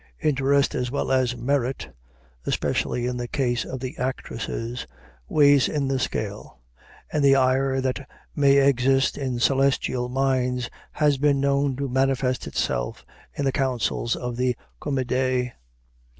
Interest 0.23 0.73
as 0.73 0.89
well 0.89 1.11
as 1.11 1.37
merit 1.37 1.95
especially 2.47 3.05
in 3.05 3.17
the 3.17 3.27
case 3.27 3.63
of 3.65 3.79
the 3.81 3.95
actresses 3.99 4.87
weighs 5.29 5.67
in 5.69 5.87
the 5.89 5.99
scale; 5.99 6.57
and 7.13 7.23
the 7.23 7.35
ire 7.35 7.79
that 7.81 8.07
may 8.35 8.57
exist 8.67 9.15
in 9.15 9.37
celestial 9.37 10.09
minds 10.09 10.71
has 10.93 11.19
been 11.19 11.39
known 11.39 11.75
to 11.75 11.87
manifest 11.87 12.47
itself 12.47 13.05
in 13.35 13.45
the 13.45 13.51
councils 13.51 14.15
of 14.15 14.37
the 14.37 14.55
Comédie. 14.81 15.51